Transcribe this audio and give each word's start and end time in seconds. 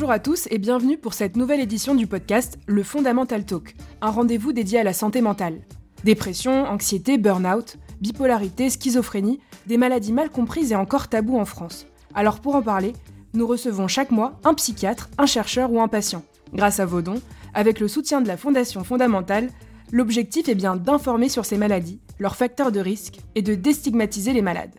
Bonjour 0.00 0.12
à 0.12 0.18
tous 0.18 0.48
et 0.50 0.56
bienvenue 0.56 0.96
pour 0.96 1.12
cette 1.12 1.36
nouvelle 1.36 1.60
édition 1.60 1.94
du 1.94 2.06
podcast 2.06 2.58
Le 2.64 2.82
Fondamental 2.82 3.44
Talk, 3.44 3.74
un 4.00 4.10
rendez-vous 4.10 4.54
dédié 4.54 4.78
à 4.78 4.82
la 4.82 4.94
santé 4.94 5.20
mentale. 5.20 5.60
Dépression, 6.04 6.64
anxiété, 6.64 7.18
burn-out, 7.18 7.76
bipolarité, 8.00 8.70
schizophrénie, 8.70 9.40
des 9.66 9.76
maladies 9.76 10.14
mal 10.14 10.30
comprises 10.30 10.72
et 10.72 10.74
encore 10.74 11.08
tabous 11.08 11.36
en 11.36 11.44
France. 11.44 11.86
Alors 12.14 12.40
pour 12.40 12.54
en 12.54 12.62
parler, 12.62 12.94
nous 13.34 13.46
recevons 13.46 13.88
chaque 13.88 14.10
mois 14.10 14.40
un 14.42 14.54
psychiatre, 14.54 15.10
un 15.18 15.26
chercheur 15.26 15.70
ou 15.70 15.82
un 15.82 15.88
patient. 15.88 16.24
Grâce 16.54 16.80
à 16.80 16.86
vos 16.86 17.02
dons, 17.02 17.20
avec 17.52 17.78
le 17.78 17.86
soutien 17.86 18.22
de 18.22 18.28
la 18.28 18.38
Fondation 18.38 18.84
Fondamentale, 18.84 19.50
l'objectif 19.92 20.48
est 20.48 20.54
bien 20.54 20.76
d'informer 20.76 21.28
sur 21.28 21.44
ces 21.44 21.58
maladies, 21.58 22.00
leurs 22.18 22.36
facteurs 22.36 22.72
de 22.72 22.80
risque 22.80 23.18
et 23.34 23.42
de 23.42 23.54
déstigmatiser 23.54 24.32
les 24.32 24.40
malades. 24.40 24.74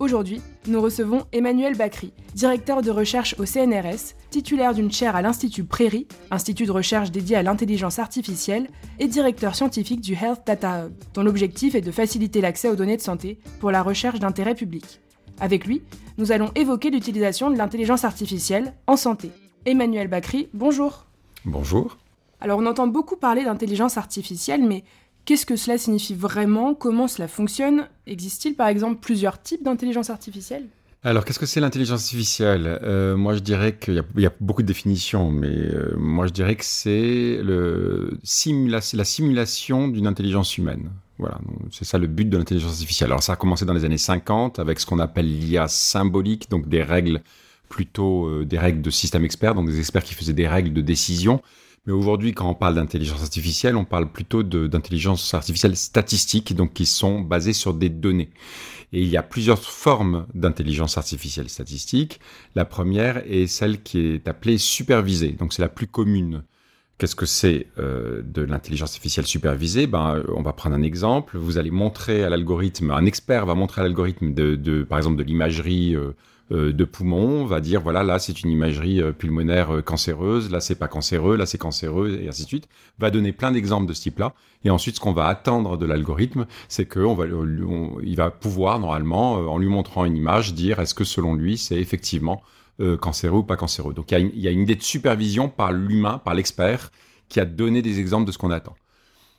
Aujourd'hui, 0.00 0.42
nous 0.66 0.80
recevons 0.80 1.22
Emmanuel 1.30 1.76
Bacry, 1.76 2.12
directeur 2.34 2.82
de 2.82 2.90
recherche 2.90 3.36
au 3.38 3.46
CNRS, 3.46 4.14
titulaire 4.28 4.74
d'une 4.74 4.90
chaire 4.90 5.14
à 5.14 5.22
l'Institut 5.22 5.62
Prairie, 5.62 6.08
institut 6.32 6.66
de 6.66 6.72
recherche 6.72 7.12
dédié 7.12 7.36
à 7.36 7.44
l'intelligence 7.44 8.00
artificielle, 8.00 8.68
et 8.98 9.06
directeur 9.06 9.54
scientifique 9.54 10.00
du 10.00 10.14
Health 10.14 10.40
Data 10.44 10.86
Hub, 10.86 10.92
dont 11.14 11.22
l'objectif 11.22 11.76
est 11.76 11.80
de 11.80 11.92
faciliter 11.92 12.40
l'accès 12.40 12.68
aux 12.68 12.74
données 12.74 12.96
de 12.96 13.02
santé 13.02 13.38
pour 13.60 13.70
la 13.70 13.84
recherche 13.84 14.18
d'intérêt 14.18 14.56
public. 14.56 15.00
Avec 15.38 15.64
lui, 15.64 15.82
nous 16.18 16.32
allons 16.32 16.50
évoquer 16.56 16.90
l'utilisation 16.90 17.50
de 17.50 17.56
l'intelligence 17.56 18.04
artificielle 18.04 18.74
en 18.88 18.96
santé. 18.96 19.30
Emmanuel 19.64 20.08
Bacry, 20.08 20.48
bonjour. 20.54 21.06
Bonjour. 21.44 21.98
Alors 22.40 22.58
on 22.58 22.66
entend 22.66 22.88
beaucoup 22.88 23.16
parler 23.16 23.44
d'intelligence 23.44 23.96
artificielle, 23.96 24.62
mais 24.62 24.84
Qu'est-ce 25.24 25.46
que 25.46 25.56
cela 25.56 25.78
signifie 25.78 26.14
vraiment? 26.14 26.74
Comment 26.74 27.08
cela 27.08 27.28
fonctionne? 27.28 27.88
Existe-t-il 28.06 28.56
par 28.56 28.68
exemple 28.68 29.00
plusieurs 29.00 29.40
types 29.40 29.62
d'intelligence 29.62 30.10
artificielle? 30.10 30.66
Alors, 31.02 31.24
qu'est-ce 31.24 31.38
que 31.38 31.46
c'est 31.46 31.60
l'intelligence 31.60 32.04
artificielle? 32.04 32.78
Euh, 32.82 33.16
Moi, 33.16 33.34
je 33.34 33.40
dirais 33.40 33.76
qu'il 33.76 34.02
y, 34.16 34.26
a 34.26 34.32
beaucoup 34.40 34.62
de 34.62 34.66
définitions, 34.66 35.30
mais 35.30 35.48
euh, 35.48 35.94
moi, 35.98 36.26
je 36.26 36.32
dirais 36.32 36.56
que 36.56 36.64
c'est 36.64 37.40
la 37.42 39.04
simulation 39.04 39.88
d'une 39.88 40.06
intelligence 40.06 40.56
humaine. 40.56 40.90
Voilà, 41.18 41.38
c'est 41.70 41.84
ça 41.84 41.98
le 41.98 42.06
but 42.06 42.28
de 42.28 42.36
l'intelligence 42.36 42.72
artificielle. 42.72 43.10
Alors, 43.10 43.22
ça 43.22 43.34
a 43.34 43.36
commencé 43.36 43.64
dans 43.66 43.74
les 43.74 43.84
années 43.84 43.98
50 43.98 44.58
avec 44.58 44.80
ce 44.80 44.86
qu'on 44.86 44.98
appelle 44.98 45.26
l'IA 45.26 45.68
symbolique, 45.68 46.50
donc 46.50 46.68
des 46.68 46.82
règles 46.82 47.20
plutôt 47.68 48.26
euh, 48.26 48.44
des 48.44 48.58
règles 48.58 48.80
de 48.80 48.90
système 48.90 49.24
expert, 49.24 49.54
donc 49.54 49.66
des 49.66 49.78
experts 49.78 50.04
qui 50.04 50.14
faisaient 50.14 50.32
des 50.32 50.48
règles 50.48 50.72
de 50.72 50.80
décision 50.80 51.42
mais 51.86 51.92
aujourd'hui, 51.92 52.32
quand 52.32 52.48
on 52.48 52.54
parle 52.54 52.76
d'intelligence 52.76 53.22
artificielle, 53.22 53.76
on 53.76 53.84
parle 53.84 54.10
plutôt 54.10 54.42
d'intelligence 54.42 55.34
artificielle 55.34 55.76
statistique, 55.76 56.54
donc 56.54 56.72
qui 56.72 56.86
sont 56.86 57.20
basées 57.20 57.52
sur 57.52 57.74
des 57.74 57.90
données. 57.90 58.30
Et 58.92 59.02
il 59.02 59.08
y 59.08 59.16
a 59.16 59.22
plusieurs 59.22 59.58
formes 59.58 60.26
d'intelligence 60.34 60.96
artificielle 60.96 61.50
statistique. 61.50 62.20
La 62.54 62.64
première 62.64 63.18
est 63.30 63.46
celle 63.46 63.82
qui 63.82 63.98
est 63.98 64.28
appelée 64.28 64.56
supervisée, 64.56 65.32
donc 65.32 65.52
c'est 65.52 65.62
la 65.62 65.68
plus 65.68 65.86
commune. 65.86 66.44
Qu'est-ce 66.96 67.16
que 67.16 67.26
c'est 67.26 67.66
euh, 67.78 68.22
de 68.24 68.42
l'intelligence 68.42 68.90
artificielle 68.90 69.26
supervisée? 69.26 69.86
Ben, 69.86 70.22
on 70.28 70.42
va 70.42 70.52
prendre 70.52 70.76
un 70.76 70.82
exemple. 70.82 71.36
Vous 71.36 71.58
allez 71.58 71.72
montrer 71.72 72.24
à 72.24 72.30
l'algorithme, 72.30 72.92
un 72.92 73.04
expert 73.04 73.44
va 73.46 73.54
montrer 73.54 73.80
à 73.80 73.84
l'algorithme 73.84 74.32
de, 74.32 74.54
de, 74.54 74.84
par 74.84 74.98
exemple, 74.98 75.16
de 75.16 75.24
l'imagerie. 75.24 75.96
Euh, 75.96 76.12
de 76.50 76.84
poumons, 76.84 77.46
va 77.46 77.60
dire 77.60 77.80
voilà 77.80 78.02
là 78.02 78.18
c'est 78.18 78.42
une 78.42 78.50
imagerie 78.50 79.00
euh, 79.00 79.12
pulmonaire 79.12 79.76
euh, 79.76 79.82
cancéreuse, 79.82 80.50
là 80.50 80.60
c'est 80.60 80.74
pas 80.74 80.88
cancéreux, 80.88 81.36
là 81.36 81.46
c'est 81.46 81.58
cancéreux 81.58 82.20
et 82.20 82.28
ainsi 82.28 82.42
de 82.42 82.48
suite, 82.48 82.68
va 82.98 83.10
donner 83.10 83.32
plein 83.32 83.50
d'exemples 83.50 83.86
de 83.86 83.94
ce 83.94 84.02
type-là. 84.02 84.34
Et 84.64 84.70
ensuite 84.70 84.96
ce 84.96 85.00
qu'on 85.00 85.12
va 85.12 85.26
attendre 85.26 85.76
de 85.78 85.86
l'algorithme, 85.86 86.46
c'est 86.68 86.86
qu'on 86.86 87.14
va, 87.14 87.24
il 88.02 88.16
va 88.16 88.30
pouvoir 88.30 88.78
normalement 88.78 89.32
en 89.32 89.58
lui 89.58 89.68
montrant 89.68 90.04
une 90.04 90.16
image 90.16 90.54
dire 90.54 90.80
est-ce 90.80 90.94
que 90.94 91.04
selon 91.04 91.34
lui 91.34 91.56
c'est 91.56 91.76
effectivement 91.76 92.42
cancéreux 93.00 93.38
ou 93.38 93.44
pas 93.44 93.56
cancéreux. 93.56 93.94
Donc 93.94 94.10
il 94.10 94.18
y, 94.18 94.32
il 94.34 94.40
y 94.40 94.48
a 94.48 94.50
une 94.50 94.62
idée 94.62 94.74
de 94.74 94.82
supervision 94.82 95.48
par 95.48 95.72
l'humain, 95.72 96.18
par 96.18 96.34
l'expert 96.34 96.90
qui 97.28 97.40
a 97.40 97.44
donné 97.44 97.82
des 97.82 98.00
exemples 98.00 98.26
de 98.26 98.32
ce 98.32 98.38
qu'on 98.38 98.50
attend. 98.50 98.74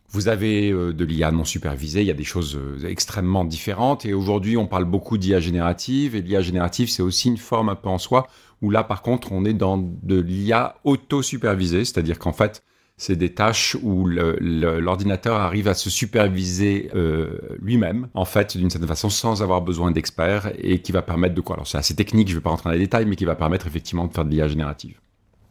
Vous 0.10 0.28
avez 0.28 0.72
euh, 0.72 0.94
de 0.94 1.04
l'IA 1.04 1.32
non 1.32 1.46
supervisée, 1.46 2.02
il 2.02 2.08
y 2.08 2.12
a 2.12 2.16
des 2.16 2.24
choses 2.24 2.56
euh, 2.56 2.88
extrêmement 2.88 3.44
différentes. 3.44 4.06
Et 4.06 4.14
aujourd'hui, 4.14 4.58
on 4.58 4.68
parle 4.68 4.86
beaucoup 4.86 5.18
d'IA 5.18 5.40
générative. 5.40 6.16
Et 6.16 6.22
l'IA 6.22 6.42
générative, 6.42 6.90
c'est 6.90 7.04
aussi 7.04 7.28
une 7.28 7.38
forme 7.38 7.70
un 7.70 7.76
peu 7.76 7.90
en 7.90 7.98
soi, 7.98 8.28
où 8.62 8.70
là, 8.70 8.84
par 8.84 9.02
contre, 9.02 9.32
on 9.32 9.46
est 9.46 9.54
dans 9.54 9.78
de 9.78 10.20
l'IA 10.20 10.76
auto-supervisée, 10.84 11.86
c'est-à-dire 11.86 12.20
qu'en 12.20 12.34
fait, 12.34 12.64
c'est 12.98 13.18
des 13.18 13.34
tâches 13.34 13.76
où 13.82 14.08
l'ordinateur 14.08 15.36
arrive 15.36 15.68
à 15.68 15.74
se 15.74 15.90
superviser 15.90 16.90
euh, 16.96 17.40
lui-même, 17.60 18.08
en 18.14 18.26
fait, 18.26 18.56
d'une 18.56 18.70
certaine 18.70 18.88
façon, 18.88 19.10
sans 19.10 19.44
avoir 19.44 19.62
besoin 19.62 19.92
d'experts, 19.92 20.54
et 20.58 20.80
qui 20.80 20.92
va 20.94 21.02
permettre 21.02 21.36
de 21.36 21.42
quoi? 21.42 21.56
Alors 21.58 21.68
c'est 21.68 21.78
assez 21.78 21.96
technique, 21.96 22.30
je 22.30 22.34
ne 22.34 22.40
vais 22.40 22.44
pas 22.44 22.52
rentrer 22.52 22.70
dans 22.70 22.74
les 22.74 22.80
détails, 22.80 23.06
mais 23.06 23.18
qui 23.18 23.26
va 23.26 23.36
permettre 23.36 23.68
effectivement 23.68 24.08
de 24.08 24.14
faire 24.14 24.24
de 24.24 24.30
l'IA 24.30 24.48
générative. 24.48 24.98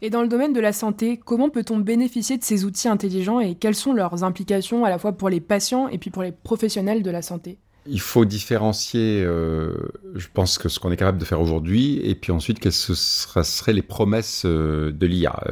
Et 0.04 0.10
dans 0.10 0.20
le 0.20 0.28
domaine 0.28 0.52
de 0.52 0.60
la 0.60 0.74
santé, 0.74 1.16
comment 1.16 1.48
peut-on 1.48 1.78
bénéficier 1.78 2.36
de 2.36 2.44
ces 2.44 2.66
outils 2.66 2.88
intelligents 2.88 3.40
et 3.40 3.54
quelles 3.54 3.74
sont 3.74 3.94
leurs 3.94 4.22
implications 4.22 4.84
à 4.84 4.90
la 4.90 4.98
fois 4.98 5.12
pour 5.12 5.30
les 5.30 5.40
patients 5.40 5.88
et 5.88 5.96
puis 5.96 6.10
pour 6.10 6.22
les 6.22 6.30
professionnels 6.30 7.02
de 7.02 7.10
la 7.10 7.22
santé? 7.22 7.56
Il 7.86 8.02
faut 8.02 8.26
différencier, 8.26 9.22
euh, 9.24 9.72
je 10.14 10.26
pense, 10.30 10.58
que 10.58 10.68
ce 10.68 10.78
qu'on 10.78 10.92
est 10.92 10.98
capable 10.98 11.16
de 11.16 11.24
faire 11.24 11.40
aujourd'hui, 11.40 12.02
et 12.04 12.14
puis 12.14 12.32
ensuite, 12.32 12.60
quelles 12.60 12.72
seraient 12.72 13.72
les 13.72 13.80
promesses 13.80 14.42
euh, 14.44 14.92
de 14.92 15.06
l'IA. 15.06 15.42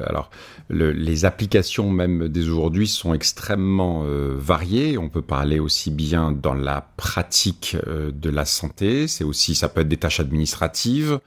alors, 0.00 0.28
les 0.68 1.24
applications 1.24 1.88
même 1.88 2.28
dès 2.28 2.46
aujourd'hui 2.46 2.86
sont 2.86 3.14
extrêmement 3.14 4.02
euh, 4.04 4.34
variées. 4.36 4.98
On 4.98 5.08
peut 5.08 5.22
parler 5.22 5.60
aussi 5.60 5.90
bien 5.90 6.30
dans 6.30 6.52
la 6.52 6.90
pratique 6.98 7.74
de 7.86 8.28
la 8.28 8.44
santé, 8.44 9.08
c'est 9.08 9.24
aussi, 9.24 9.54
ça 9.54 9.70
peut 9.70 9.80
être 9.80 9.88
des 9.88 9.96
tâches 9.96 10.20
administratives, 10.20 11.20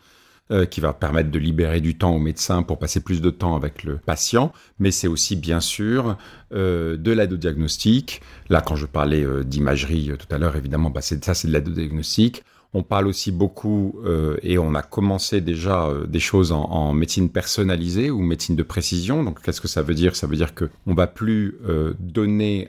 euh, 0.50 0.66
qui 0.66 0.80
va 0.80 0.94
permettre 0.94 1.30
de 1.30 1.40
libérer 1.40 1.82
du 1.82 1.98
temps 1.98 2.16
au 2.16 2.20
médecin 2.20 2.64
pour 2.64 2.80
passer 2.80 3.02
plus 3.02 3.20
de 3.20 3.30
temps 3.30 3.58
avec 3.58 3.84
le 3.84 3.98
patient, 3.98 4.54
mais 4.80 4.92
c'est 4.92 5.10
aussi 5.10 5.36
bien 5.36 5.60
sûr 5.60 6.16
euh, 6.54 6.96
de 6.96 7.12
l'aide 7.12 7.34
au 7.34 7.36
diagnostic. 7.36 8.22
Là, 8.48 8.62
quand 8.62 8.78
je 8.78 8.86
parlais 8.86 9.26
euh, 9.26 9.44
d'imagerie 9.44 10.10
tout 10.18 10.34
à 10.34 10.38
l'heure, 10.38 10.56
évidemment, 10.56 10.90
bah, 10.90 11.02
ça 11.02 11.34
c'est 11.34 11.48
de 11.50 11.52
l'aide 11.52 11.68
au 11.68 11.72
diagnostic. 11.72 12.46
On 12.74 12.82
parle 12.82 13.08
aussi 13.08 13.32
beaucoup, 13.32 13.96
et 14.44 14.58
on 14.58 14.76
a 14.76 14.82
commencé 14.84 15.40
déjà 15.40 15.90
des 16.06 16.20
choses 16.20 16.52
en, 16.52 16.94
médecine 16.94 17.30
personnalisée 17.30 18.12
ou 18.12 18.22
médecine 18.22 18.58
de 18.58 18.62
précision. 18.62 19.24
Donc, 19.24 19.42
qu'est-ce 19.42 19.62
que 19.62 19.70
ça 19.70 19.82
veut 19.82 19.94
dire? 19.94 20.18
Ça 20.18 20.28
veut 20.28 20.36
dire 20.36 20.54
que 20.54 20.70
on 20.86 20.94
va 20.94 21.08
plus 21.08 21.58
donner 21.98 22.68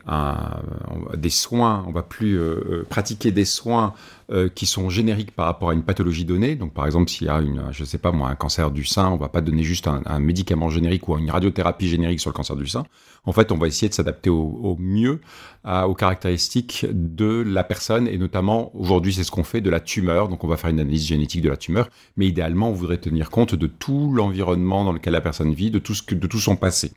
des 1.16 1.30
soins, 1.30 1.84
on 1.88 1.90
va 1.90 2.02
plus 2.02 2.40
pratiquer 2.88 3.32
des 3.32 3.44
soins 3.44 3.92
euh, 4.30 4.50
qui 4.50 4.66
sont 4.66 4.90
génériques 4.90 5.30
par 5.30 5.46
rapport 5.46 5.70
à 5.70 5.72
une 5.72 5.82
pathologie 5.82 6.26
donnée. 6.26 6.54
Donc, 6.54 6.74
par 6.74 6.84
exemple, 6.84 7.08
s'il 7.08 7.28
y 7.28 7.30
a 7.30 7.40
une, 7.40 7.64
je 7.70 7.82
sais 7.82 7.96
pas 7.96 8.12
moi, 8.12 8.28
un 8.28 8.34
cancer 8.34 8.70
du 8.70 8.84
sein, 8.84 9.08
on 9.08 9.16
va 9.16 9.30
pas 9.30 9.40
donner 9.40 9.62
juste 9.62 9.88
un, 9.88 10.18
médicament 10.18 10.68
générique 10.68 11.08
ou 11.08 11.16
une 11.16 11.30
radiothérapie 11.30 11.88
générique 11.88 12.20
sur 12.20 12.28
le 12.30 12.34
cancer 12.34 12.54
du 12.54 12.66
sein. 12.66 12.84
En 13.24 13.32
fait, 13.32 13.52
on 13.52 13.56
va 13.56 13.66
essayer 13.66 13.88
de 13.88 13.94
s'adapter 13.94 14.28
au, 14.28 14.76
mieux 14.78 15.20
aux 15.64 15.94
caractéristiques 15.94 16.86
de 16.90 17.42
la 17.46 17.64
personne 17.64 18.06
et 18.06 18.18
notamment 18.18 18.70
aujourd'hui, 18.74 19.14
c'est 19.14 19.24
ce 19.24 19.30
qu'on 19.30 19.44
fait 19.44 19.62
de 19.62 19.70
la 19.70 19.80
tumeur. 19.80 20.28
Donc, 20.28 20.44
on 20.44 20.48
va 20.48 20.58
faire 20.58 20.70
une 20.70 20.80
analyse 20.80 21.06
génétique 21.06 21.40
de 21.40 21.48
la 21.48 21.56
tumeur, 21.56 21.88
mais 22.18 22.26
idéalement, 22.26 22.68
on 22.68 22.74
voudrait 22.74 22.98
tenir 22.98 23.30
compte 23.30 23.54
de 23.54 23.66
tout 23.66 24.12
l'environnement 24.12 24.84
dans 24.84 24.92
lequel 24.92 25.14
la 25.14 25.22
personne 25.22 25.54
vit, 25.54 25.70
de 25.70 25.78
tout 25.78 25.94
ce 25.94 26.02
que, 26.02 26.14
de 26.14 26.26
tout 26.26 26.40
son 26.40 26.56
passé. 26.56 26.92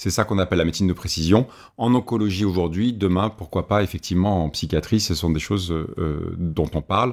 C'est 0.00 0.08
ça 0.08 0.24
qu'on 0.24 0.38
appelle 0.38 0.56
la 0.56 0.64
médecine 0.64 0.86
de 0.86 0.94
précision. 0.94 1.46
En 1.76 1.94
oncologie 1.94 2.46
aujourd'hui, 2.46 2.94
demain, 2.94 3.28
pourquoi 3.28 3.68
pas, 3.68 3.82
effectivement, 3.82 4.46
en 4.46 4.48
psychiatrie, 4.48 4.98
ce 4.98 5.14
sont 5.14 5.28
des 5.28 5.40
choses 5.40 5.70
euh, 5.70 6.34
dont 6.38 6.70
on 6.72 6.80
parle. 6.80 7.12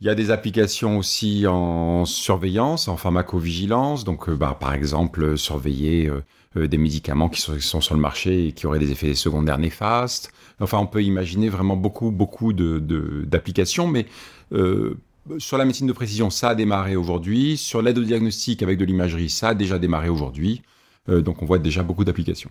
Il 0.00 0.08
y 0.08 0.10
a 0.10 0.16
des 0.16 0.32
applications 0.32 0.98
aussi 0.98 1.46
en 1.46 2.04
surveillance, 2.04 2.88
en 2.88 2.96
pharmacovigilance. 2.96 4.02
Donc, 4.02 4.28
euh, 4.28 4.34
bah, 4.34 4.56
par 4.58 4.74
exemple, 4.74 5.38
surveiller 5.38 6.10
euh, 6.56 6.66
des 6.66 6.78
médicaments 6.78 7.28
qui 7.28 7.40
sont, 7.40 7.80
sur 7.80 7.94
le 7.94 8.00
marché 8.00 8.48
et 8.48 8.52
qui 8.52 8.66
auraient 8.66 8.80
des 8.80 8.90
effets 8.90 9.14
secondaires 9.14 9.58
néfastes. 9.58 10.32
Enfin, 10.58 10.78
on 10.78 10.88
peut 10.88 11.04
imaginer 11.04 11.48
vraiment 11.48 11.76
beaucoup, 11.76 12.10
beaucoup 12.10 12.52
d'applications, 12.52 13.86
mais 13.86 14.06
sur 15.38 15.58
la 15.58 15.64
médecine 15.64 15.86
de 15.86 15.92
précision, 15.92 16.28
ça 16.28 16.48
a 16.48 16.54
démarré 16.56 16.96
aujourd'hui. 16.96 17.56
Sur 17.56 17.82
l'aide 17.82 17.98
au 17.98 18.04
diagnostic 18.04 18.64
avec 18.64 18.78
de 18.78 18.84
l'imagerie, 18.84 19.30
ça 19.30 19.50
a 19.50 19.54
déjà 19.54 19.78
démarré 19.78 20.08
aujourd'hui. 20.08 20.62
Euh, 21.08 21.20
donc 21.20 21.42
on 21.42 21.46
voit 21.46 21.58
déjà 21.58 21.82
beaucoup 21.82 22.04
d'applications. 22.04 22.50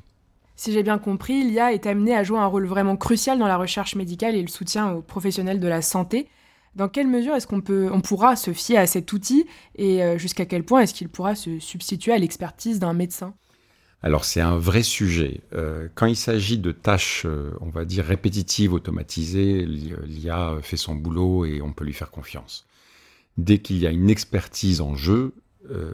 Si 0.55 0.71
j'ai 0.71 0.83
bien 0.83 0.99
compris, 0.99 1.43
l'IA 1.43 1.73
est 1.73 1.87
amenée 1.87 2.15
à 2.15 2.23
jouer 2.23 2.37
un 2.37 2.45
rôle 2.45 2.65
vraiment 2.65 2.95
crucial 2.95 3.39
dans 3.39 3.47
la 3.47 3.57
recherche 3.57 3.95
médicale 3.95 4.35
et 4.35 4.41
le 4.41 4.47
soutien 4.47 4.91
aux 4.91 5.01
professionnels 5.01 5.59
de 5.59 5.67
la 5.67 5.81
santé. 5.81 6.27
Dans 6.75 6.87
quelle 6.87 7.07
mesure 7.07 7.35
est-ce 7.35 7.47
qu'on 7.47 7.61
peut, 7.61 7.89
on 7.91 8.01
pourra 8.01 8.35
se 8.35 8.53
fier 8.53 8.77
à 8.77 8.87
cet 8.87 9.13
outil 9.13 9.45
et 9.75 10.03
euh, 10.03 10.17
jusqu'à 10.17 10.45
quel 10.45 10.63
point 10.63 10.81
est-ce 10.81 10.93
qu'il 10.93 11.09
pourra 11.09 11.35
se 11.35 11.59
substituer 11.59 12.13
à 12.13 12.17
l'expertise 12.17 12.79
d'un 12.79 12.93
médecin? 12.93 13.33
Alors 14.03 14.25
c'est 14.25 14.41
un 14.41 14.57
vrai 14.57 14.83
sujet. 14.83 15.41
Euh, 15.53 15.87
quand 15.95 16.07
il 16.07 16.15
s'agit 16.15 16.57
de 16.57 16.71
tâches, 16.71 17.25
on 17.61 17.69
va 17.69 17.85
dire, 17.85 18.05
répétitives, 18.05 18.73
automatisées, 18.73 19.65
l'IA 19.65 20.57
fait 20.61 20.77
son 20.77 20.93
boulot 20.95 21.45
et 21.45 21.61
on 21.61 21.71
peut 21.71 21.85
lui 21.85 21.93
faire 21.93 22.11
confiance. 22.11 22.65
Dès 23.37 23.59
qu'il 23.59 23.77
y 23.77 23.87
a 23.87 23.91
une 23.91 24.09
expertise 24.09 24.81
en 24.81 24.95
jeu, 24.95 25.33
euh, 25.71 25.93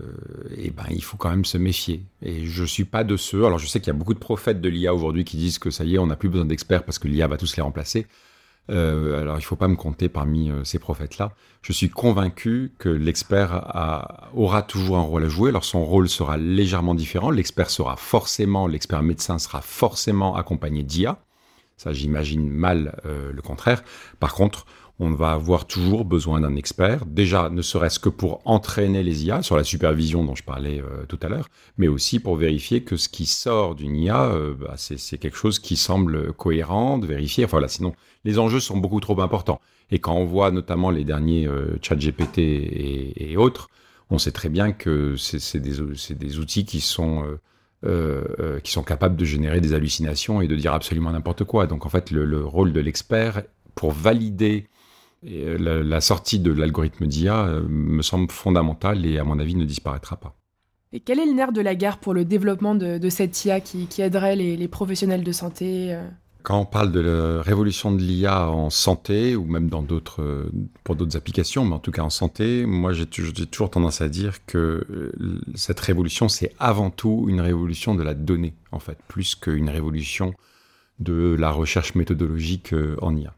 et 0.56 0.72
ben, 0.72 0.86
il 0.90 1.04
faut 1.04 1.18
quand 1.18 1.30
même 1.30 1.46
se 1.46 1.58
méfier. 1.58 2.04
Et 2.22 2.46
je 2.46 2.64
suis 2.64 2.86
pas 2.86 3.04
de 3.04 3.18
ceux. 3.18 3.46
Alors, 3.46 3.60
je 3.60 3.68
sais 3.68 3.80
qu'il 3.80 3.88
y 3.88 3.96
a 3.96 3.98
beaucoup 3.98 4.14
de 4.14 4.20
prophètes 4.20 4.62
de 4.62 4.70
l'IA 4.70 4.94
aujourd'hui 4.94 5.24
qui 5.24 5.38
disent 5.38 5.60
que 5.60 5.70
ça 5.70 5.84
y 5.84 5.96
est, 5.96 5.98
on 6.00 6.08
n'a 6.08 6.16
plus 6.16 6.30
besoin 6.30 6.46
d'experts 6.46 6.84
parce 6.84 7.00
que 7.00 7.08
l'IA 7.08 7.28
va 7.28 7.38
tous 7.38 7.56
les 7.56 7.64
remplacer. 7.64 8.08
alors 8.70 9.36
il 9.36 9.40
ne 9.40 9.44
faut 9.44 9.56
pas 9.56 9.68
me 9.68 9.76
compter 9.76 10.10
parmi 10.10 10.52
ces 10.64 10.80
prophètes-là. 10.80 11.34
Je 11.62 11.74
suis 11.74 11.90
convaincu 11.90 12.72
que 12.78 12.90
l'expert 12.90 13.72
aura 14.34 14.62
toujours 14.62 14.98
un 14.98 15.02
rôle 15.02 15.26
à 15.26 15.30
jouer. 15.30 15.50
Alors 15.50 15.66
son 15.66 15.84
rôle 15.84 16.10
sera 16.10 16.38
légèrement 16.38 16.96
différent. 16.96 17.32
L'expert 17.32 17.70
sera 17.70 17.96
forcément, 17.96 18.68
l'expert 18.68 19.02
médecin 19.02 19.40
sera 19.40 19.62
forcément 19.62 20.36
accompagné 20.36 20.84
d'IA. 20.84 21.20
Ça, 21.78 21.94
j'imagine 21.94 22.50
mal 22.50 23.00
le 23.06 23.42
contraire. 23.42 23.84
Par 24.20 24.34
contre, 24.34 24.66
on 25.00 25.12
va 25.12 25.32
avoir 25.32 25.66
toujours 25.66 26.04
besoin 26.04 26.42
d'un 26.42 26.58
expert, 26.58 27.06
déjà 27.06 27.50
ne 27.50 27.62
serait-ce 27.62 28.00
que 28.00 28.10
pour 28.10 28.42
entraîner 28.44 29.02
les 29.02 29.26
IA 29.26 29.42
sur 29.42 29.56
la 29.56 29.64
supervision 29.64 30.26
dont 30.26 30.36
je 30.36 30.44
parlais 30.44 30.82
euh, 30.82 31.06
tout 31.08 31.20
à 31.22 31.30
l'heure, 31.30 31.50
mais 31.78 31.88
aussi 31.88 32.20
pour 32.20 32.36
vérifier 32.36 32.84
que 32.84 32.98
ce 32.98 33.08
qui 33.08 33.26
sort 33.26 33.76
d'une 33.76 33.96
IA, 33.96 34.26
euh, 34.26 34.54
bah, 34.54 34.74
c'est 34.76 35.18
quelque 35.18 35.38
chose 35.38 35.60
qui 35.60 35.78
semble 35.78 36.34
cohérent, 36.34 36.98
de 36.98 37.08
vérifier. 37.08 37.46
Enfin 37.46 37.52
voilà, 37.52 37.70
sinon 37.70 37.94
les 38.26 38.40
enjeux 38.40 38.60
sont 38.60 38.78
beaucoup 38.78 39.00
trop 39.00 39.20
importants. 39.22 39.62
Et 39.90 40.00
quand 40.00 40.14
on 40.14 40.26
voit 40.26 40.52
notamment 40.52 40.92
les 40.92 41.06
derniers 41.06 41.48
euh, 41.48 41.78
chat 41.82 41.96
GPT 41.96 42.40
et, 42.40 43.38
autres, 43.38 43.70
on 44.10 44.18
sait 44.18 44.32
très 44.32 44.50
bien 44.50 44.74
que 44.74 45.16
c'est 45.16 45.60
des, 45.60 46.40
outils 46.40 46.66
qui 46.66 46.82
sont... 46.82 47.24
qui 48.64 48.72
sont 48.72 48.84
capables 48.84 49.16
de 49.16 49.24
générer 49.24 49.62
des 49.62 49.74
hallucinations 49.74 50.42
et 50.42 50.48
de 50.48 50.56
dire 50.56 50.74
absolument 50.74 51.12
n'importe 51.12 51.44
quoi. 51.46 51.68
Donc 51.68 51.86
en 51.86 51.90
fait, 51.90 52.12
le 52.12 52.44
rôle 52.44 52.74
de 52.74 52.80
l'expert 52.82 53.44
pour 53.76 53.92
valider 53.92 54.68
et 55.24 55.44
euh, 55.44 55.84
la, 55.84 56.02
sortie 56.02 56.40
de 56.40 56.52
l'algorithme 56.52 57.08
d'IA 57.08 57.46
euh, 57.46 57.62
me 57.68 58.02
semble 58.02 58.32
fondamentale 58.32 59.06
et 59.06 59.18
à 59.18 59.24
mon 59.24 59.40
avis 59.40 59.56
ne 59.56 59.66
disparaîtra 59.66 60.18
pas. 60.18 60.36
Et 60.92 61.02
quel 61.02 61.20
est 61.20 61.26
le 61.26 61.34
nerf 61.34 61.52
de 61.52 61.62
la 61.62 61.76
guerre 61.76 62.00
pour 62.00 62.14
le 62.14 62.26
développement 62.26 62.74
de, 62.74 63.10
cette 63.10 63.46
IA 63.46 63.60
qui, 63.60 63.88
aiderait 64.00 64.36
les, 64.36 64.68
professionnels 64.68 65.24
de 65.24 65.32
santé 65.32 65.94
euh 65.94 66.02
Quand 66.42 66.60
on 66.60 66.66
parle 66.66 66.92
de 66.92 67.00
la 67.00 67.42
révolution 67.44 67.92
de 67.92 68.02
l'IA 68.02 68.50
en 68.50 68.72
santé 68.72 69.36
ou 69.36 69.46
même 69.46 69.70
dans 69.70 69.84
d'autres, 69.84 70.50
pour 70.84 70.96
d'autres 70.96 71.16
applications, 71.16 71.64
mais 71.64 71.76
en 71.76 71.80
tout 71.80 71.92
cas 71.92 72.02
en 72.02 72.10
santé, 72.10 72.66
moi 72.66 72.92
j'ai 72.92 73.06
toujours 73.06 73.70
tendance 73.70 74.02
à 74.02 74.10
dire 74.10 74.44
que 74.48 75.12
cette 75.54 75.80
révolution 75.80 76.28
c'est 76.28 76.56
avant 76.58 76.90
tout 76.90 77.28
une 77.28 77.42
révolution 77.42 77.94
de 77.94 78.02
la 78.02 78.16
donnée 78.16 78.56
en 78.72 78.80
fait, 78.80 78.98
plus 79.08 79.36
qu'une 79.36 79.70
révolution 79.70 80.34
de 80.98 81.36
la 81.38 81.52
recherche 81.52 81.94
méthodologique 81.94 82.74
en 83.00 83.16
IA. 83.16 83.36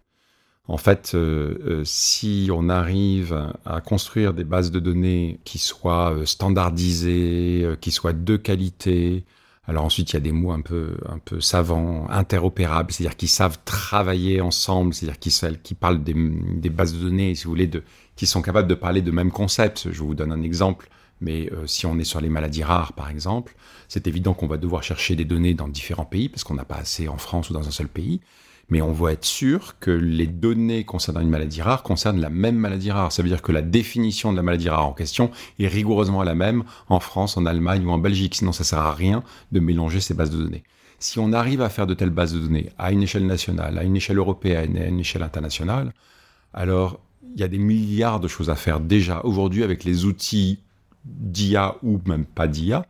En 0.68 0.78
fait, 0.78 1.14
euh, 1.16 1.58
euh, 1.66 1.82
si 1.86 2.50
on 2.54 2.70
arrive 2.70 3.52
à 3.66 3.82
construire 3.82 4.34
des 4.34 4.44
bases 4.44 4.72
de 4.72 4.80
données 4.80 5.40
qui 5.44 5.58
soient 5.58 6.14
euh, 6.14 6.26
standardisées, 6.26 7.76
qui 7.82 7.92
soient 7.92 8.14
de 8.14 8.38
qualité, 8.38 9.26
alors 9.66 9.86
ensuite 9.86 10.12
il 10.12 10.14
y 10.14 10.18
a 10.18 10.22
des 10.22 10.32
mots 10.32 10.52
un 10.52 10.62
peu 10.62 10.98
un 11.10 11.18
peu 11.18 11.42
savants, 11.42 12.08
interopérables, 12.10 12.92
c'est-à-dire 12.92 13.18
qui 13.18 13.28
savent 13.28 13.58
travailler 13.66 14.40
ensemble, 14.40 14.94
c'est-à-dire 14.94 15.20
qui, 15.64 15.74
parlent 15.74 16.04
des, 16.04 16.70
bases 16.70 16.94
de 16.94 17.00
données, 17.00 17.34
si 17.36 17.46
vous 17.46 17.52
voulez, 17.52 17.70
qui 18.16 18.28
sont 18.28 18.42
capables 18.42 18.68
de 18.68 18.76
parler 18.76 19.02
de 19.02 19.12
même 19.12 19.32
concept. 19.32 19.92
Je 19.92 20.04
vous 20.04 20.16
donne 20.16 20.32
un 20.32 20.42
exemple. 20.42 20.90
Mais 21.24 21.52
si 21.68 21.86
on 21.86 22.00
est 22.00 22.04
sur 22.04 22.20
les 22.20 22.30
maladies 22.30 22.64
rares, 22.64 22.94
par 22.94 23.10
exemple, 23.12 23.56
c'est 23.88 24.08
évident 24.08 24.34
qu'on 24.34 24.48
va 24.48 24.58
devoir 24.58 24.82
chercher 24.82 25.16
des 25.16 25.26
données 25.26 25.54
dans 25.54 25.68
différents 25.68 26.06
pays, 26.06 26.30
parce 26.30 26.44
qu'on 26.44 26.56
n'a 26.56 26.66
pas 26.66 26.78
assez 26.78 27.08
en 27.08 27.18
France 27.18 27.52
ou 27.52 27.54
dans 27.54 27.68
un 27.68 27.72
seul 27.72 27.88
pays 27.88 28.22
mais 28.72 28.82
on 28.82 28.94
va 28.94 29.12
être 29.12 29.26
sûr 29.26 29.76
que 29.80 29.92
les 29.92 30.28
données 30.28 30.86
concernant 30.86 31.20
une 31.20 31.30
maladie 31.30 31.62
rare 31.62 31.84
concernent 31.84 32.22
la 32.22 32.30
même 32.30 32.56
maladie 32.56 32.90
rare. 32.90 33.12
Ça 33.12 33.22
veut 33.22 33.28
dire 33.28 33.42
que 33.42 33.52
la 33.52 33.62
définition 33.62 34.32
de 34.32 34.38
la 34.38 34.44
maladie 34.44 34.70
rare 34.70 34.88
en 34.88 34.94
question 34.94 35.30
est 35.60 35.68
rigoureusement 35.68 36.24
la 36.24 36.36
même 36.36 36.64
en 36.88 37.02
France, 37.02 37.36
en 37.36 37.46
Allemagne 37.46 37.86
ou 37.86 37.92
en 37.92 37.98
Belgique. 37.98 38.36
Sinon, 38.36 38.54
ça 38.54 38.64
sert 38.64 38.80
à 38.80 38.94
rien 38.94 39.24
de 39.52 39.60
mélanger 39.60 40.00
ces 40.00 40.14
bases 40.14 40.32
de 40.32 40.42
données. 40.42 40.64
Si 41.00 41.20
on 41.20 41.34
arrive 41.34 41.62
à 41.62 41.70
faire 41.70 41.86
de 41.86 41.94
telles 41.94 42.12
bases 42.12 42.34
de 42.34 42.40
données 42.40 42.70
à 42.78 42.94
une 42.94 43.04
échelle 43.04 43.26
nationale, 43.26 43.78
à 43.78 43.84
une 43.84 43.98
échelle 43.98 44.18
européenne 44.18 44.78
et 44.78 44.84
à 44.84 44.88
une 44.88 45.02
échelle 45.02 45.24
internationale, 45.24 45.94
alors 46.54 47.02
il 47.36 47.42
y 47.42 47.44
a 47.44 47.50
des 47.50 47.58
milliards 47.58 48.22
de 48.22 48.30
choses 48.30 48.50
à 48.50 48.56
faire 48.56 48.80
déjà 48.80 49.22
aujourd'hui 49.26 49.64
avec 49.64 49.84
les 49.84 50.06
outils 50.06 50.60
d'IA 51.04 51.76
ou 51.84 52.00
même 52.06 52.26
pas 52.26 52.48
d'IA, 52.48 52.86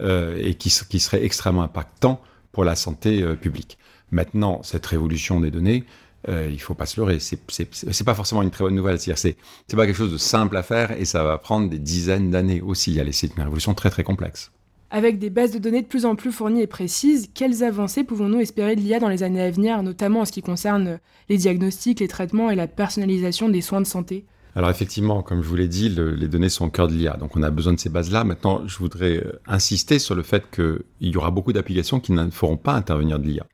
euh, 0.00 0.36
et 0.40 0.54
qui, 0.54 0.72
qui 0.88 0.98
seraient 0.98 1.24
extrêmement 1.24 1.62
impactants 1.62 2.20
pour 2.50 2.64
la 2.64 2.74
santé 2.74 3.22
euh, 3.22 3.36
publique. 3.36 3.78
Maintenant, 4.10 4.62
cette 4.62 4.86
révolution 4.86 5.40
des 5.40 5.50
données, 5.50 5.84
euh, 6.28 6.48
il 6.50 6.60
faut 6.60 6.74
pas 6.74 6.86
se 6.86 7.00
leurrer. 7.00 7.18
C'est, 7.18 7.40
c'est, 7.48 8.04
pas 8.04 8.14
forcément 8.14 8.42
une 8.42 8.50
très 8.50 8.64
bonne 8.64 8.74
nouvelle. 8.74 8.98
C'est-à-dire, 8.98 9.18
c'est, 9.18 9.36
c'est 9.68 9.76
pas 9.76 9.86
quelque 9.86 9.96
chose 9.96 10.12
de 10.12 10.18
simple 10.18 10.56
à 10.56 10.62
faire 10.62 10.92
et 10.92 11.04
ça 11.04 11.24
va 11.24 11.38
prendre 11.38 11.68
des 11.68 11.78
dizaines 11.78 12.30
d'années 12.30 12.60
aussi. 12.60 13.00
C'est 13.12 13.34
une 13.34 13.42
révolution 13.42 13.74
très 13.74 13.90
très 13.90 14.02
complexe. 14.02 14.50
Avec 14.90 15.18
des 15.18 15.30
bases 15.30 15.52
de 15.52 15.58
données 15.58 15.82
de 15.82 15.86
plus 15.86 16.04
en 16.04 16.16
plus 16.16 16.32
fournies 16.32 16.62
et 16.62 16.66
précises, 16.66 17.30
quelles 17.32 17.62
avancées 17.62 18.02
pouvons-nous 18.02 18.40
espérer 18.40 18.74
de 18.74 18.80
l'IA 18.80 18.98
dans 18.98 19.08
les 19.08 19.22
années 19.22 19.40
à 19.40 19.50
venir, 19.50 19.82
notamment 19.84 20.20
en 20.20 20.24
ce 20.24 20.32
qui 20.32 20.42
concerne 20.42 20.98
les 21.28 21.38
diagnostics, 21.38 22.00
les 22.00 22.08
traitements 22.08 22.50
et 22.50 22.56
la 22.56 22.66
personnalisation 22.66 23.48
des 23.48 23.60
soins 23.60 23.80
de 23.80 23.86
santé? 23.86 24.24
Alors 24.56 24.68
effectivement, 24.68 25.22
comme 25.22 25.42
je 25.42 25.48
vous 25.48 25.54
l'ai 25.54 25.68
dit, 25.68 25.88
les 25.88 26.26
données 26.26 26.48
sont 26.48 26.66
au 26.66 26.70
cœur 26.70 26.88
de 26.88 26.94
l'IA, 26.94 27.16
donc 27.16 27.36
on 27.36 27.42
a 27.44 27.50
besoin 27.50 27.72
de 27.72 27.78
ces 27.78 27.88
bases-là. 27.88 28.24
Maintenant, 28.24 28.66
je 28.66 28.78
voudrais 28.78 29.18
euh, 29.18 29.40
insister 29.46 30.00
sur 30.00 30.16
le 30.16 30.24
fait 30.24 30.50
qu'il 30.50 30.82
y 31.00 31.16
aura 31.16 31.30
beaucoup 31.30 31.52
d'applications 31.52 32.00
qui 32.00 32.10
ne 32.10 32.28
feront 32.30 32.56
pas 32.56 32.72
intervenir 32.72 33.20
de 33.20 33.26
l'IA. 33.26 33.46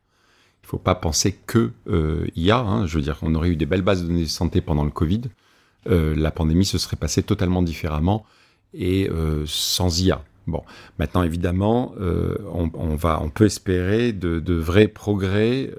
Il 0.67 0.71
ne 0.71 0.71
faut 0.73 0.79
pas 0.79 0.97
penser 0.97 1.39
que 1.47 1.71
euh, 1.89 2.27
IA. 2.35 2.59
Hein. 2.59 2.87
je 2.89 2.97
veux 2.97 3.03
dire, 3.03 3.19
on 3.23 3.37
aurait 3.37 3.51
eu 3.51 3.57
des 3.57 3.67
belles 3.67 3.83
bases 3.83 4.03
de 4.03 4.09
données 4.09 4.25
de 4.25 4.29
santé 4.29 4.61
pendant 4.61 4.83
le 4.83 4.91
Covid. 4.91 5.21
Euh, 5.89 6.17
la 6.17 6.33
pandémie 6.33 6.65
se 6.65 6.77
serait 6.77 6.97
passée 6.97 7.23
totalement 7.23 7.63
différemment 7.63 8.27
et 8.75 9.09
euh, 9.09 9.45
sans 9.47 10.01
IA. 10.01 10.25
Bon, 10.49 10.65
maintenant 10.99 11.23
évidemment, 11.23 11.95
on, 11.99 12.97
va, 12.97 13.21
on 13.23 13.31
peut 13.31 13.45
espérer 13.47 14.13
de, 14.13 14.41
de 14.41 14.55
vrais 14.55 14.89
progrès 14.89 15.73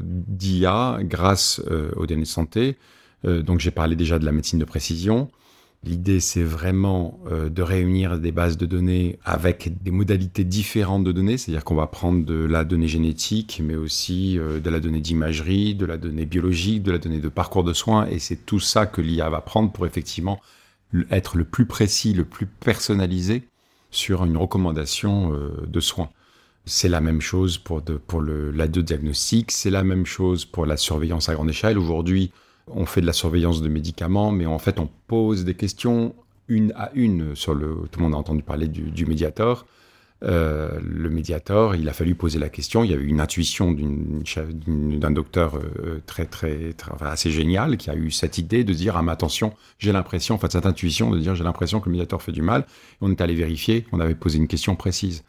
d'IA 0.00 0.98
grâce 1.02 1.60
aux 1.96 2.06
données 2.06 2.22
de 2.22 2.26
santé. 2.26 2.76
donc 3.22 3.60
j'ai 3.60 3.70
parlé 3.70 3.96
déjà 3.96 4.18
de 4.18 4.24
la 4.24 4.32
médecine 4.32 4.58
de 4.58 4.64
précision. 4.64 5.30
L'idée, 5.84 6.20
c'est 6.20 6.42
vraiment 6.42 7.20
euh, 7.30 7.50
de 7.50 7.60
réunir 7.60 8.18
des 8.18 8.32
bases 8.32 8.56
de 8.56 8.64
données 8.64 9.18
avec 9.24 9.82
des 9.82 9.90
modalités 9.90 10.44
différentes 10.44 11.04
de 11.04 11.12
données, 11.12 11.36
c'est-à-dire 11.36 11.64
qu'on 11.64 11.74
va 11.74 11.86
prendre 11.86 12.24
de 12.24 12.44
la 12.44 12.64
donnée 12.64 12.88
génétique, 12.88 13.60
mais 13.62 13.74
aussi 13.76 14.38
euh, 14.38 14.60
de 14.60 14.70
la 14.70 14.80
donnée 14.80 15.00
d'imagerie, 15.00 15.74
de 15.74 15.84
la 15.84 15.98
donnée 15.98 16.24
biologique, 16.24 16.82
de 16.82 16.92
la 16.92 16.98
donnée 16.98 17.20
de 17.20 17.28
parcours 17.28 17.64
de 17.64 17.74
soins, 17.74 18.06
et 18.06 18.18
c'est 18.18 18.46
tout 18.46 18.60
ça 18.60 18.86
que 18.86 19.02
l'IA 19.02 19.28
va 19.28 19.42
prendre 19.42 19.72
pour 19.72 19.84
effectivement 19.84 20.40
être 21.10 21.36
le 21.36 21.44
plus 21.44 21.66
précis, 21.66 22.14
le 22.14 22.24
plus 22.24 22.46
personnalisé 22.46 23.42
sur 23.90 24.24
une 24.24 24.38
recommandation 24.38 25.34
euh, 25.34 25.66
de 25.66 25.80
soins. 25.80 26.08
C'est 26.64 26.88
la 26.88 27.02
même 27.02 27.20
chose 27.20 27.58
pour, 27.58 27.82
de, 27.82 28.00
le, 28.20 28.50
la 28.52 28.68
diagnostic, 28.68 29.50
c'est 29.50 29.70
la 29.70 29.84
même 29.84 30.06
chose 30.06 30.46
pour 30.46 30.64
la 30.64 30.78
surveillance 30.78 31.28
à 31.28 31.34
grande 31.34 31.50
échelle. 31.50 31.78
Aujourd'hui, 31.78 32.32
on 32.68 32.86
fait 32.86 33.00
de 33.00 33.06
la 33.06 33.12
surveillance 33.12 33.62
de 33.62 33.68
médicaments, 33.68 34.32
mais 34.32 34.46
en 34.46 34.58
fait, 34.58 34.78
on 34.78 34.88
pose 35.06 35.44
des 35.44 35.54
questions 35.54 36.14
une 36.48 36.72
à 36.76 36.90
une 36.94 37.34
sur 37.34 37.54
le. 37.54 37.74
Tout 37.90 38.00
le 38.00 38.04
monde 38.04 38.14
a 38.14 38.18
entendu 38.18 38.42
parler 38.42 38.68
du, 38.68 39.06
médiateur. 39.06 39.66
Euh, 40.22 40.78
le 40.82 41.10
médiateur, 41.10 41.74
il 41.74 41.88
a 41.88 41.92
fallu 41.92 42.14
poser 42.14 42.38
la 42.38 42.48
question. 42.48 42.84
Il 42.84 42.90
y 42.90 42.94
avait 42.94 43.04
une 43.04 43.20
intuition 43.20 43.72
d'un 43.72 45.10
docteur 45.10 45.56
euh, 45.56 46.00
très, 46.06 46.28
assez 47.00 47.30
génial 47.30 47.76
qui 47.76 47.90
a 47.90 47.94
eu 47.94 48.10
cette 48.10 48.38
idée 48.38 48.64
de 48.64 48.72
dire 48.72 48.96
ah 48.96 49.02
mais 49.02 49.12
attention, 49.12 49.52
j'ai 49.78 49.92
l'impression, 49.92 50.38
cette 50.40 50.66
intuition 50.66 51.10
de 51.10 51.18
dire 51.18 51.34
j'ai 51.34 51.44
l'impression 51.44 51.80
que 51.80 51.86
le 51.86 51.92
médiateur 51.92 52.22
fait 52.22 52.32
du 52.32 52.42
mal. 52.42 52.66
on 53.00 53.10
est 53.10 53.20
allé 53.20 53.34
vérifier. 53.34 53.86
On 53.92 54.00
avait 54.00 54.14
posé 54.14 54.38
une 54.38 54.48
question 54.48 54.76
précise 54.76 55.24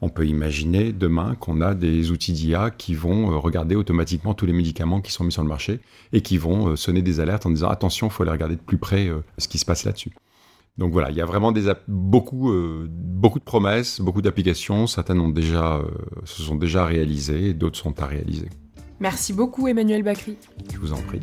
on 0.00 0.08
peut 0.08 0.26
imaginer 0.26 0.92
demain 0.92 1.34
qu'on 1.34 1.60
a 1.60 1.74
des 1.74 2.10
outils 2.10 2.32
d'IA 2.32 2.70
qui 2.70 2.94
vont 2.94 3.32
euh, 3.32 3.36
regarder 3.36 3.74
automatiquement 3.74 4.34
tous 4.34 4.46
les 4.46 4.52
médicaments 4.52 5.00
qui 5.00 5.12
sont 5.12 5.24
mis 5.24 5.32
sur 5.32 5.42
le 5.42 5.48
marché 5.48 5.80
et 6.12 6.20
qui 6.20 6.38
vont 6.38 6.68
euh, 6.68 6.76
sonner 6.76 7.02
des 7.02 7.20
alertes 7.20 7.46
en 7.46 7.50
disant 7.50 7.68
attention, 7.68 8.06
il 8.06 8.12
faut 8.12 8.22
aller 8.22 8.32
regarder 8.32 8.56
de 8.56 8.60
plus 8.60 8.78
près 8.78 9.08
euh, 9.08 9.24
ce 9.38 9.48
qui 9.48 9.58
se 9.58 9.64
passe 9.64 9.84
là-dessus. 9.84 10.12
Donc 10.76 10.92
voilà, 10.92 11.10
il 11.10 11.16
y 11.16 11.20
a 11.20 11.26
vraiment 11.26 11.50
des 11.50 11.72
beaucoup, 11.88 12.52
beaucoup 12.88 13.40
de 13.40 13.44
promesses, 13.44 14.00
beaucoup 14.00 14.22
d'applications. 14.22 14.86
Certaines 14.86 15.18
ont 15.18 15.28
déjà, 15.28 15.82
se 16.24 16.40
sont 16.40 16.54
déjà 16.54 16.86
réalisées, 16.86 17.52
d'autres 17.52 17.78
sont 17.78 18.00
à 18.00 18.06
réaliser. 18.06 18.48
Merci 19.00 19.32
beaucoup 19.32 19.66
Emmanuel 19.66 20.04
Bacry. 20.04 20.36
Je 20.72 20.78
vous 20.78 20.92
en 20.92 21.02
prie. 21.02 21.20